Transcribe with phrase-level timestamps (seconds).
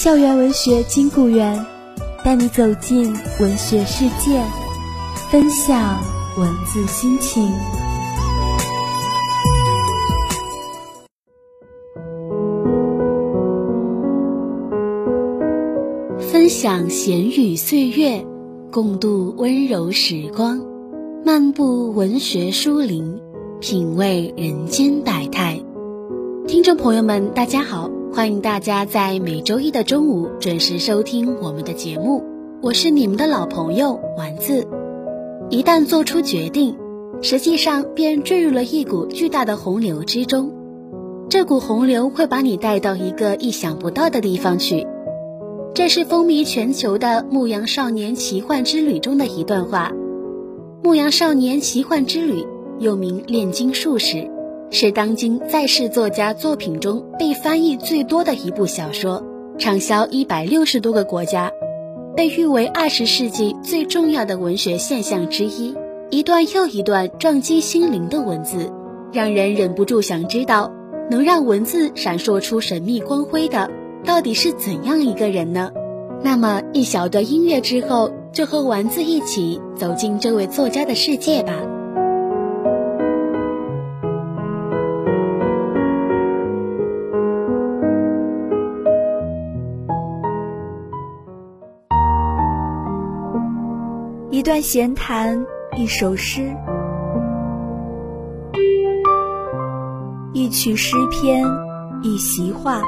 [0.00, 1.62] 校园文学金谷园，
[2.24, 4.42] 带你走进文学世界，
[5.30, 6.00] 分享
[6.38, 7.52] 文字心情。
[16.18, 18.24] 分享闲语岁月，
[18.72, 20.64] 共度温柔时光，
[21.26, 23.20] 漫步文学书林，
[23.60, 25.60] 品味人间百态。
[26.48, 27.99] 听众朋友们，大家好。
[28.12, 32.24] 欢迎大家在每周一的中午准时收听我们的节目，
[32.60, 34.66] 我是你们的老朋友丸子。
[35.48, 36.76] 一旦做出决定，
[37.22, 40.52] 实际上便坠入了一股巨大的洪流之中。
[41.28, 44.88] 这股洪流会把你带到一个意想不到的地方去。
[45.72, 49.92] 这是风靡全球的《牧羊少年奇幻之旅》中的一段话。
[50.84, 52.42] 《牧羊少年奇幻之旅》
[52.80, 54.16] 又名《炼金术士》。
[54.72, 59.24] 是当今在世作家作品中被翻译最多的一部小说，
[59.58, 61.50] 畅销一百六十多个国家，
[62.16, 65.74] 被誉为二十世纪最重要的文学现象之一。
[66.10, 68.70] 一段又一段撞击心灵的文字，
[69.12, 70.72] 让人忍不住想知道，
[71.10, 73.68] 能让文字闪烁出神秘光辉的，
[74.04, 75.72] 到底是怎样一个人呢？
[76.22, 81.54] 那么，一小段音乐之后，就和丸子一起走进这位作家的世界吧。
[94.40, 95.38] 一段闲谈，
[95.76, 96.50] 一首诗，
[100.32, 101.44] 一曲诗篇，
[102.02, 102.80] 一席话，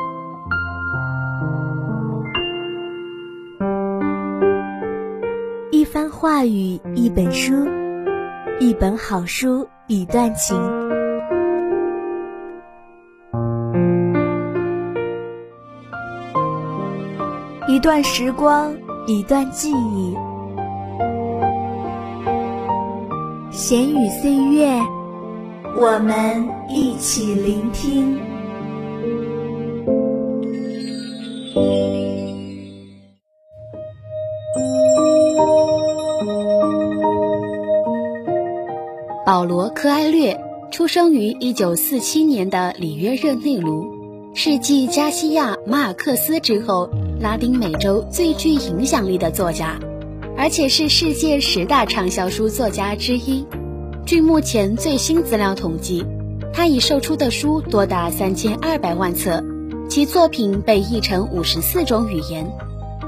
[5.70, 7.52] 一番话语，一本书，
[8.58, 10.58] 一本好书，一段情，
[17.68, 18.74] 一段时光，
[19.06, 20.16] 一段记忆。
[23.52, 24.80] 闲语岁月，
[25.78, 28.18] 我们一起聆听。
[39.26, 40.40] 保罗·科埃略
[40.70, 43.84] 出生于一九四七年的里约热内卢，
[44.34, 46.88] 是继加西亚·马尔克斯之后，
[47.20, 49.78] 拉丁美洲最具影响力的作家。
[50.42, 53.46] 而且是世界十大畅销书作家之一。
[54.04, 56.04] 据目前最新资料统计，
[56.52, 59.40] 他已售出的书多达三千二百万册，
[59.88, 62.44] 其作品被译成五十四种语言，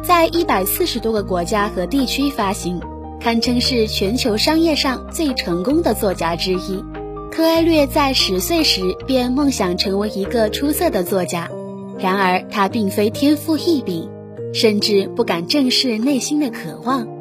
[0.01, 2.81] 在一百四十多个国家和地区发行，
[3.21, 6.85] 堪称是全球商业上最成功的作家之一。
[7.33, 11.51] 科埃略在十岁时便梦想成为一个出色的作家，
[11.99, 14.09] 然而他并非天赋异禀，
[14.53, 17.13] 甚至不敢正视内心的渴望。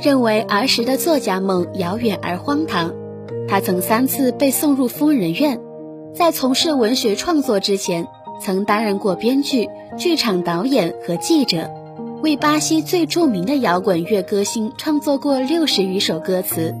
[0.00, 2.92] 认为儿时的作家梦遥远而荒唐，
[3.48, 5.60] 他曾三次被送入疯人院。
[6.14, 8.06] 在从事文学创作之前，
[8.40, 11.70] 曾担任过编剧、剧场导演和记者，
[12.22, 16.74] 为巴西最著名的摇滚乐歌星创作过六十余首歌词。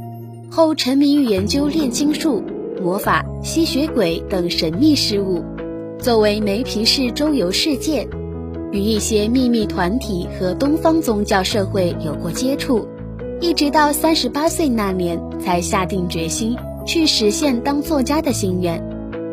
[0.50, 2.42] 后沉迷于研究炼金术、
[2.80, 5.42] 魔法、吸血鬼等神秘事物，
[5.98, 8.06] 作为梅皮士周游世界，
[8.70, 12.86] 与一些秘密团体和东方宗教社会有过接触。
[13.40, 18.82] 一直到三十八岁那年，才下定决心去实现当作家的心愿。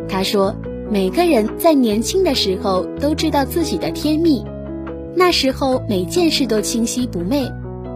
[0.09, 0.55] 他说
[0.91, 4.45] ：“每个人在年轻的时候都知道自己的天命，
[5.15, 7.49] 那时候每件事都清晰不昧，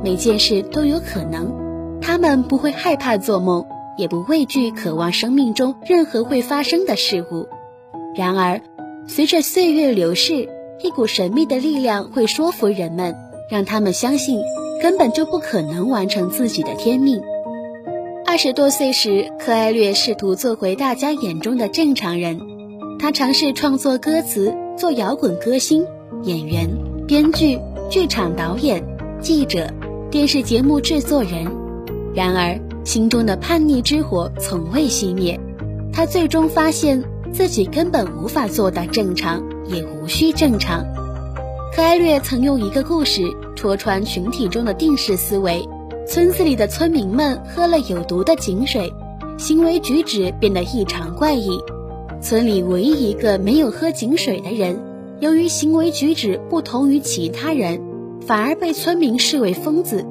[0.04, 1.54] 每件事都有可能。
[2.02, 3.66] 他们不会害怕做梦，
[3.98, 7.48] 也不畏惧渴望生命中任何会发生的事物。
[8.16, 8.62] 然而，
[9.08, 10.48] 随着岁月流逝，
[10.82, 13.16] 一股神秘的力量会说服人们，
[13.50, 14.40] 让他们相信
[14.82, 17.22] 根本就不可能完成自己的天命。
[18.26, 22.40] 二十多岁时，柯艾略试图做回大家眼中的正常人，
[23.00, 25.86] 他尝试创作歌词，做摇滚歌星、
[26.24, 26.70] 演员、
[27.08, 28.84] 编剧、剧场导演、
[29.22, 29.72] 记者、
[30.12, 31.46] 电视节目制作人。
[32.14, 35.40] 然而，心中的叛逆之火从未熄灭。
[35.94, 40.86] 他最终发现自己根本无法做到正常，也无需正常。
[41.74, 43.22] 柯艾略曾用一个故事
[43.56, 45.68] 戳穿群体中的定式思维：
[46.08, 48.94] 村子里的村民们喝了有毒的井水，
[49.38, 51.60] 行为举止变得异常怪异。
[52.22, 54.80] 村里唯一一个没有喝井水的人，
[55.20, 57.82] 由于行为举止不同于其他人，
[58.22, 60.06] 反而被村民视为疯子。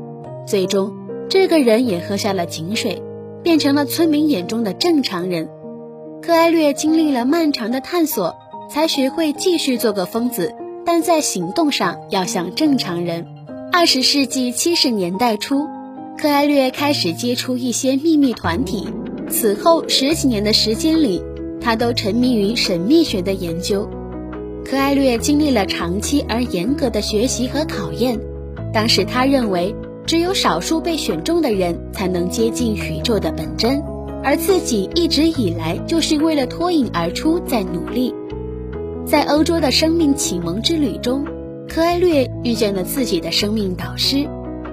[0.47, 0.93] 最终，
[1.29, 3.03] 这个人也喝下了井水，
[3.43, 5.49] 变成了村民眼中的正常人。
[6.23, 8.35] 柯艾略经历了漫长的探索，
[8.71, 10.55] 才学会继续做个疯子，
[10.87, 13.27] 但在行动上要像正常人。
[13.77, 15.67] 二十世纪七十年代初，
[16.17, 18.87] 柯艾略开始接触一些秘密团体。
[19.29, 21.21] 此后十几年的时间里，
[21.61, 23.91] 他都沉迷于神秘学的研究。
[24.65, 28.17] 柯艾略经历了长期而严格的学习和考验。
[28.73, 29.75] 当时他认为，
[30.07, 33.83] 只有少数被选中的人才能接近宇宙的本真。
[34.23, 38.15] 而自己一直以来就是为了脱颖而出在努力。
[39.05, 41.25] 在欧洲的生命启蒙之旅中，
[41.75, 44.29] 柯艾略遇见了自己的生命导师。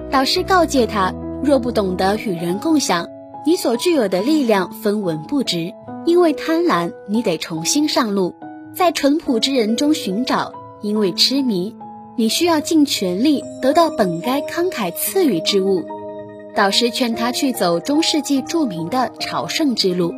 [0.08, 1.12] 导师告诫他，
[1.42, 3.08] 若不懂得与人共享，
[3.44, 5.74] 你所具有的力量分文不值。
[6.06, 8.36] 因为贪婪，你得重新上路，
[8.72, 11.74] 在淳朴之人中寻找；因为痴迷，
[12.16, 15.82] 你需要尽全力得到本该慷慨赐予之物。
[16.54, 20.14] 导师劝他去走中世纪著名的朝圣之路。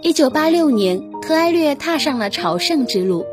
[0.00, 3.24] 一九八六年，柯埃略踏上了朝圣之路，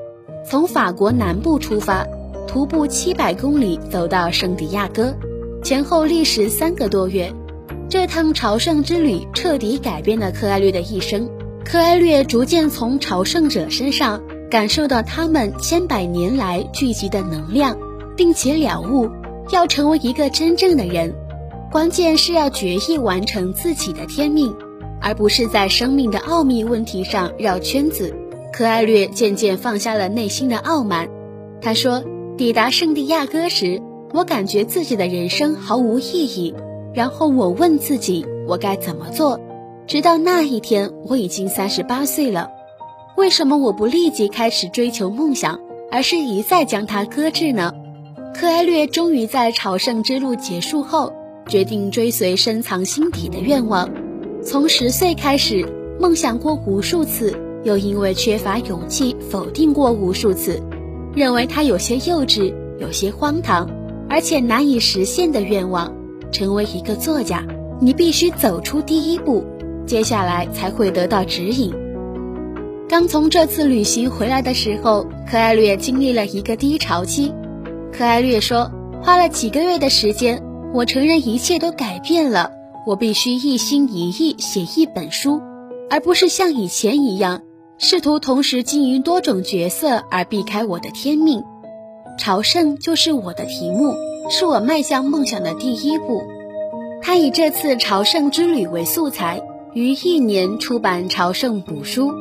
[0.44, 2.07] 从法国南部出发，
[2.53, 5.11] 徒步七百公里走到圣地亚哥，
[5.63, 7.33] 前后历时三个多月。
[7.89, 11.27] 这趟朝圣之旅彻底改变了柯埃略的一生。
[11.65, 14.21] 柯埃略逐渐从朝圣者身上
[14.51, 17.75] 感受到他们千百年来聚集的能量，
[18.15, 19.09] 并且了悟，
[19.49, 21.11] 要成为一个真正的人。
[21.71, 24.56] 关键是要决意完成自己的天命，
[25.01, 28.13] 而不是在生命的奥秘问题上绕圈子。
[28.51, 31.09] 柯艾略渐渐放下了内心的傲慢。
[31.59, 32.03] 他说
[32.44, 33.81] ：“抵达圣地亚哥时，
[34.13, 36.54] 我感觉自己的人生毫无意义。
[36.94, 39.40] 然后我问自己，我该怎么做？
[39.88, 42.50] 直到那一天，我已经三十八岁了。
[43.16, 45.57] 为什么我不立即开始追求梦想，
[45.90, 47.74] 而是一再将它搁置呢？”
[48.36, 51.13] 柯艾略终于在朝圣之路结束后。
[51.48, 53.90] 决定追随深藏心底的愿望，
[54.44, 55.66] 从十岁开始
[55.98, 60.62] 梦想过无数次，又因为缺乏勇气否定过无数次，
[61.15, 63.69] 认为他有些幼稚，有些荒唐，
[64.10, 65.94] 而且难以实现的愿望。
[66.31, 67.45] 成为一个作家，
[67.80, 69.44] 你必须走出第一步，
[69.86, 71.71] 接下来才会得到指引。
[72.89, 77.31] 刚从这次旅行回来的时候，可艾略经历了一个低潮期。
[77.92, 78.71] 可艾略说，
[79.04, 80.44] 花了几个月的时间。
[80.74, 82.50] 我承认一切都改变了，
[82.88, 85.39] 我必须一心一意写一本书，
[85.88, 87.44] 而不是像以前一样
[87.77, 91.44] 试图同时经营多种角色而避开我的天命。
[92.18, 93.95] 朝圣就是我的题目，
[94.30, 96.23] 是我迈向梦想的第一步。
[97.01, 99.42] 他以这次朝圣之旅为素材，
[99.73, 102.11] 于一年出版《朝圣补书》，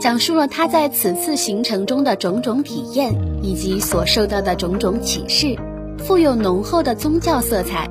[0.00, 5.56] 讲述了他在此次行程中的种种体验以及所受到的种种启示，
[5.98, 7.88] 富有浓厚的宗教色彩。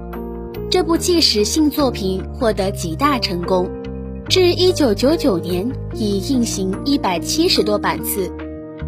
[0.72, 3.70] 这部纪实性作品获得极大成功，
[4.30, 8.32] 至1999年已印行170多版次。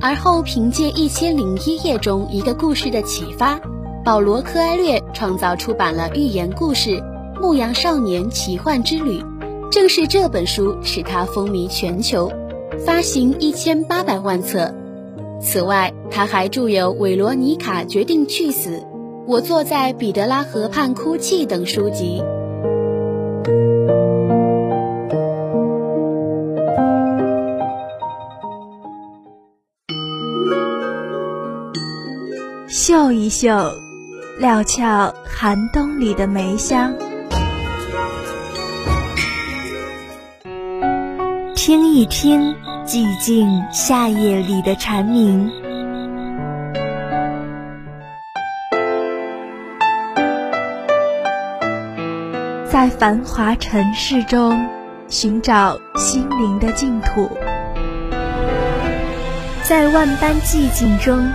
[0.02, 3.60] 而后凭借《一千零一夜》中一个故事的启发，
[4.04, 6.90] 保罗·柯埃略创造出版了寓言故事
[7.40, 9.20] 《牧羊少年奇幻之旅》。
[9.72, 12.32] 正是这本书使他风靡全球，
[12.86, 14.74] 发行一千八百万册。
[15.42, 18.78] 此外，他还著有《韦罗妮卡决定去死》。
[19.28, 22.22] 我坐在彼得拉河畔哭泣等书籍。
[32.88, 33.74] 嗅一嗅，
[34.38, 36.94] 料峭寒冬里的梅香；
[41.56, 42.54] 听一听，
[42.86, 45.50] 寂静夏夜里的蝉鸣。
[52.70, 54.64] 在繁华尘世中
[55.08, 57.28] 寻找心灵的净土，
[59.64, 61.28] 在万般寂静中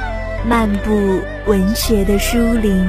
[0.49, 2.89] 漫步文学的书林。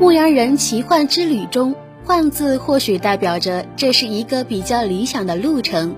[0.00, 5.94] 牧羊人奇幻之旅中，“幻”字或许代表着这是一个比较理想的路程，“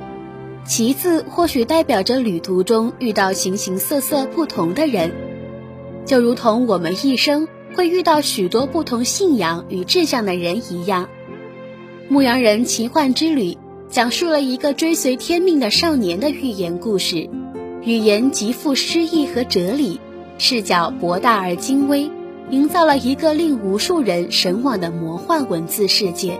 [0.67, 5.13] 其次或许代表着旅途中遇到形形色色不同的人，
[6.05, 11.09] 就如同我们一生会遇到许多不同信仰与志向的人一样。
[12.09, 13.57] 牧羊人奇幻之旅
[13.89, 17.29] 讲述了一个追随天命的少年的寓言故事，
[17.83, 20.01] 语言极富诗意和哲理，
[20.39, 22.11] 视角博大而精微。
[22.49, 26.39] 营造了一个令无数人神往的魔幻文字世界。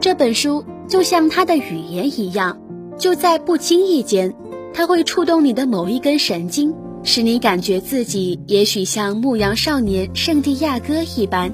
[0.00, 2.60] 这本书就像它的语言一样，
[2.98, 4.34] 就在不经意间，
[4.74, 6.74] 它会触动你的某一根神经，
[7.04, 11.52] 使你感觉自己也许像牧羊少年圣地亚哥一般，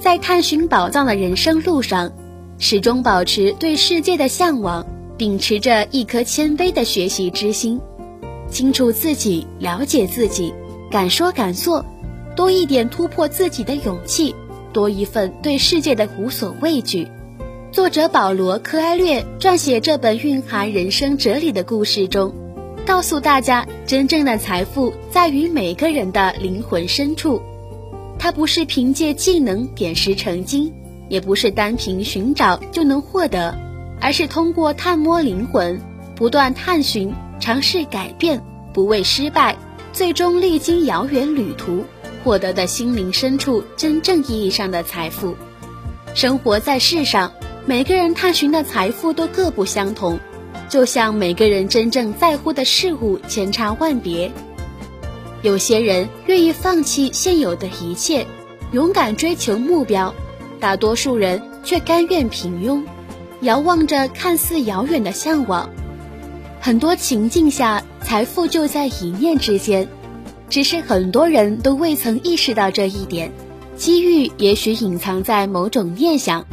[0.00, 2.12] 在探寻宝藏的人生路上，
[2.58, 4.84] 始终保持对世界的向往，
[5.16, 7.80] 秉持着一颗谦卑的学习之心，
[8.50, 10.52] 清楚自己，了解自己，
[10.90, 11.84] 敢说敢做。
[12.34, 14.34] 多一点突破自己的勇气，
[14.72, 17.06] 多一份对世界的无所畏惧。
[17.72, 22.34] 作者保罗·柯埃略撰写这本蕴含人生哲理的故事中，
[22.84, 27.40] 告诉大家，真正的财富在于每个人的灵魂深处。
[28.18, 30.70] 它不是凭借技能点石成金，
[31.08, 33.56] 也不是单凭寻找就能获得，
[34.02, 35.80] 而是通过探摸灵魂，
[36.14, 37.10] 不断探寻，
[37.40, 38.38] 尝试改变，
[38.74, 39.56] 不畏失败，
[39.94, 41.82] 最终历经遥远旅途。
[42.22, 45.34] 获得的心灵深处真正意义上的财富。
[46.14, 47.32] 生活在世上，
[47.64, 50.18] 每个人探寻的财富都各不相同，
[50.68, 54.32] 就像每个人真正在乎的事物千差万别。
[55.42, 58.26] 有些人愿意放弃现有的一切，
[58.72, 60.12] 勇敢追求目标；
[60.58, 62.82] 大多数人却甘愿平庸，
[63.42, 65.70] 遥望着看似遥远的向往。
[66.60, 69.86] 很多情境下，财富就在一念之间。
[70.50, 73.32] 只是很多人都未曾意识到这一点，
[73.76, 76.44] 机遇也许隐藏在某种念想。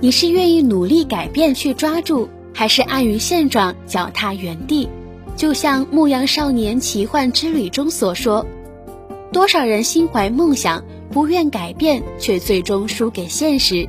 [0.00, 4.88] 你是愿意努力改变去抓住，还是安于现状脚踏原地？
[5.36, 8.46] 就像《牧羊少年奇幻之旅》中所说，
[9.32, 13.74] 多少人心怀梦想，不愿改变，却最终输给现实。《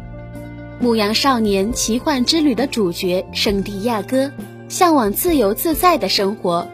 [0.80, 4.32] 牧羊少年奇幻之旅》的主角圣地亚哥，
[4.68, 6.68] 向往自由自在的生活，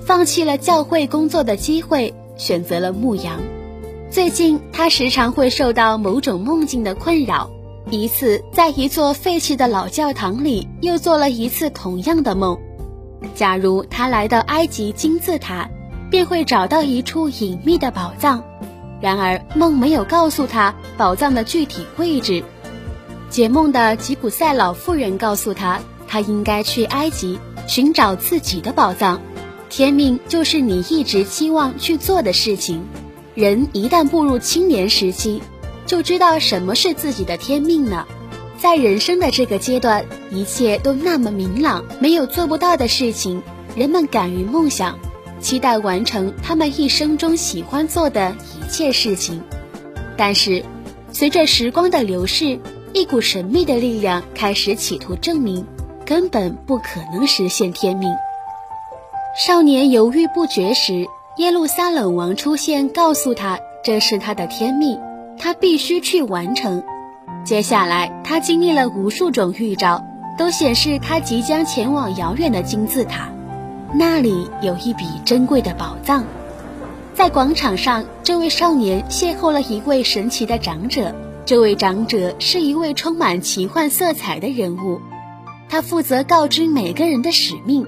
[0.00, 2.14] 放弃了教会工作的机会。
[2.36, 3.40] 选择了牧羊。
[4.10, 7.50] 最近，他时常会受到某种梦境的困扰。
[7.90, 12.58] 一次，在一座废弃的老教堂里，又做了一次同样的梦。
[13.34, 15.68] 假如他来到埃及金字塔，
[16.10, 18.42] 便会找到一处隐秘的宝藏。
[19.00, 22.42] 然而，梦没有告诉他宝藏的具体位置。
[23.28, 29.20] 解梦的吉普赛老妇人告诉他，他应该去埃及寻找自己的宝藏。
[29.68, 32.84] 天命就是你一直期望去做的事情。
[33.34, 35.42] 人一旦步入青年时期，
[35.86, 38.06] 就知道什么是自己的天命了。
[38.58, 43.42] 在人生的这个阶段，一切都那么明朗，没有做不到的事情。
[43.74, 44.98] 人们敢于梦想，
[45.40, 49.42] 期待完成他们一生中喜欢做的一切事情。
[50.16, 50.64] 但是，
[51.10, 52.60] 随着时光的流逝，
[52.92, 55.66] 一股神秘的力量开始企图证明，
[56.04, 58.14] 根本不可能实现天命。
[59.34, 61.06] 少年犹豫不决时，
[61.38, 65.00] 耶路撒冷王出现，告诉他这是他的天命，
[65.42, 66.84] 他必须去完成。
[67.44, 70.04] 接下来，他经历了无数种预兆，
[70.38, 73.28] 都显示他即将前往遥远的金字塔，
[73.92, 76.24] 那里有一笔珍贵的宝藏。
[77.12, 81.12] 在广场上，这位少年邂逅了一位神奇的长者，
[81.44, 85.00] 这位长者是一位充满奇幻色彩的人物，
[85.68, 87.84] 他负责告知每个人的使命。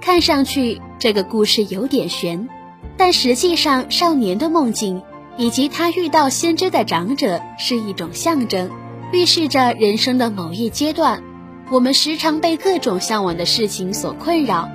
[0.00, 2.48] 看上去这个故事有点悬，
[2.96, 5.02] 但实际上少年的梦境
[5.36, 8.70] 以及他遇到先知的长者是一种象征，
[9.12, 11.22] 预示着人生的某一阶段。
[11.70, 14.68] 我们时常被各种向往的事情所困扰，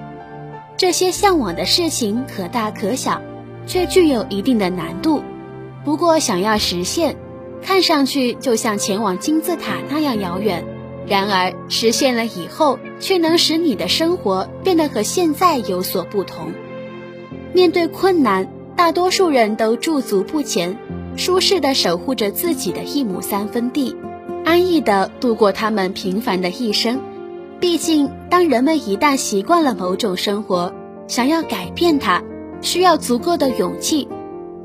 [0.76, 3.22] 这些向往的事情可大可小，
[3.68, 5.24] 却具有一定的难度。
[5.86, 7.16] 不过想要实现，
[7.62, 10.66] 看上去就像前往金字塔那样遥远。
[11.08, 16.52] 然而，实现了以后，却能使你的生活变得和现在有所不同。
[17.54, 18.48] 面对困难，
[18.80, 20.78] 大多数人都驻足不前，
[21.18, 23.94] 舒适地守护着自己的一亩三分地，
[24.46, 26.98] 安逸地度过他们平凡的一生。
[27.60, 30.74] 毕竟，当人们一旦习惯了某种生活，
[31.10, 32.24] 想要改变它，
[32.62, 34.08] 需要足够的勇气。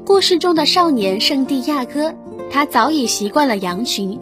[0.07, 2.15] 故事中的少年圣地亚哥，
[2.49, 4.21] 他早已习惯了羊群，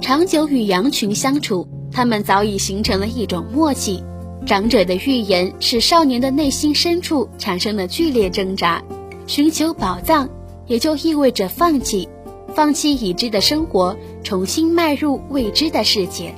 [0.00, 4.04] 长久与羊群相处，他们早已形成了一种默契。
[4.46, 8.80] 长者的预言使少年的内心深处产生了剧烈挣扎。
[9.26, 10.28] 寻求宝藏，
[10.66, 12.08] 也就意味着放弃，
[12.54, 16.34] 放弃已知的生活，重新迈入未知的世界。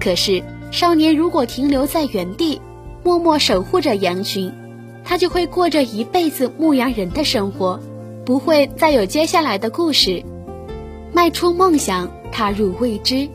[0.00, 2.60] 可是，少年如果停留在原地，
[3.04, 4.52] 默默守护着羊群，
[5.04, 7.78] 他就会过着一辈子牧羊人的生活，
[8.24, 10.22] 不会再有接下来的故事。
[11.12, 13.28] 迈出梦想，踏入未知，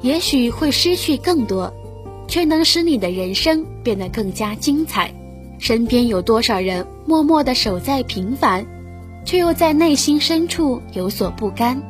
[0.00, 1.72] 也许会失去更多，
[2.26, 5.12] 却能使你的人生变得更加精彩。
[5.64, 8.66] 身边有多少人默默地守在平凡，
[9.24, 11.82] 却又在内心深处有所不甘？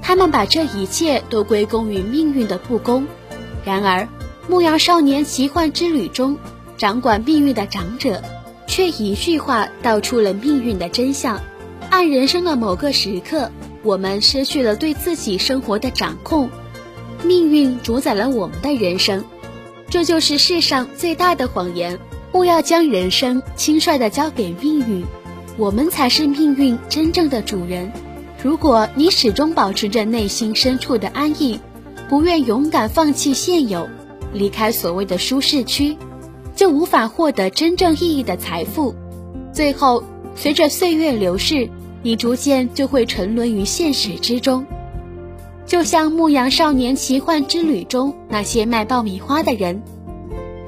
[0.00, 3.04] 他们把这一切都归功于命运的不公。
[3.64, 4.02] 然而，
[4.48, 6.38] 《牧羊少年奇幻之旅》中，
[6.76, 8.22] 掌管命运的长者，
[8.68, 11.40] 却一句话道出了命运的真相：
[11.90, 13.50] 按人生的某个时刻，
[13.82, 16.48] 我们失去了对自己生活的掌控，
[17.24, 19.24] 命运主宰了我们的人生。
[19.90, 21.98] 这就是世上最大的谎言。
[22.30, 25.04] 不要将人生轻率地交给命运，
[25.56, 27.90] 我们才是命运真正的主人。
[28.42, 31.58] 如果你始终保持着内心深处的安逸，
[32.08, 33.88] 不愿勇敢放弃现有，
[34.32, 35.96] 离开所谓的舒适区，
[36.54, 38.94] 就无法获得真正意义的财富。
[39.52, 40.04] 最后，
[40.36, 41.68] 随着岁月流逝，
[42.02, 44.66] 你逐渐就会沉沦于现实之中。
[45.66, 49.82] 就像《牧羊少年奇幻之旅》中那些卖爆米花的人。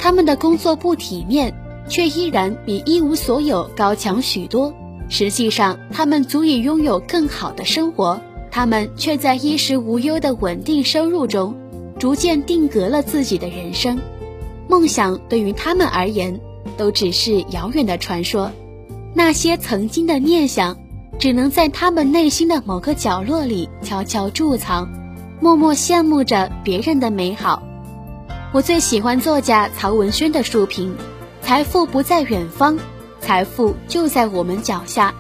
[0.03, 1.55] 他们的工作不体面，
[1.87, 4.73] 却依然比一无所有高强许多。
[5.11, 8.19] 实际上，他们足以拥有更好的生活，
[8.51, 11.55] 他们却在衣食无忧的稳定收入中，
[11.99, 13.99] 逐渐定格了自己的人生。
[14.69, 16.41] 梦想对于他们而言，
[16.79, 18.51] 都只是遥远的传说。
[19.13, 20.79] 那些曾经的念想，
[21.19, 24.89] 只能在他们内心的某个角落里悄悄贮藏，
[25.41, 27.63] 默默羡慕着别人的美好。
[28.53, 30.97] 我最喜欢作家曹文轩的书评
[31.41, 32.77] ：“财富不在远方，
[33.21, 35.15] 财富就在我们脚下，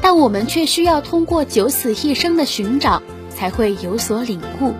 [0.00, 4.72] 但我们却需要通过九死一生的寻找，才会有所领悟。”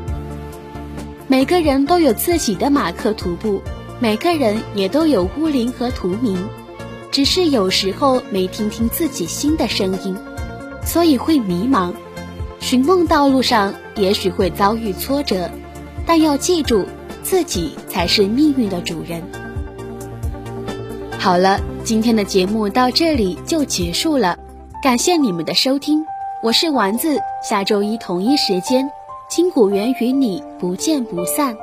[1.27, 3.61] 每个人都有自己的马克吐布，
[3.99, 6.49] 每个人也都有乌林和图名，
[7.11, 10.17] 只是有时候没听听自己心的声音，
[10.85, 11.93] 所以会迷茫。
[12.61, 15.51] 寻梦道路上也许会遭遇挫折，
[16.07, 16.87] 但要记住。
[17.35, 19.21] 自己才是命运的主人。
[21.19, 24.39] 好了，今天的节目到这里就结束了，
[24.81, 26.01] 感谢你们的收听，
[26.45, 28.89] 我是丸子，下周一同一时间，
[29.29, 31.57] 金谷园与你不见不散。